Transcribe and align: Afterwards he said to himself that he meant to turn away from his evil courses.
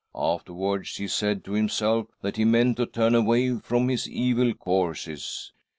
Afterwards 0.15 0.95
he 0.97 1.07
said 1.07 1.43
to 1.45 1.51
himself 1.51 2.07
that 2.23 2.35
he 2.35 2.43
meant 2.43 2.77
to 2.77 2.87
turn 2.87 3.13
away 3.13 3.59
from 3.59 3.87
his 3.87 4.09
evil 4.09 4.51
courses. 4.55 5.53